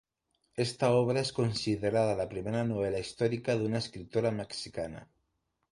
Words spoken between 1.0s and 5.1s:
es considerada la primera novela histórica de una escritora mexicana.